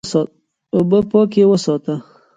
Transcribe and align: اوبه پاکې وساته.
اوبه 0.75 0.99
پاکې 1.11 1.43
وساته. 1.49 1.95